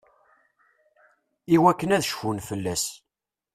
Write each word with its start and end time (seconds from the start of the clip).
Iwakken 1.55 1.93
ad 1.95 2.03
cfun 2.07 2.37
fell-as. 2.47 2.83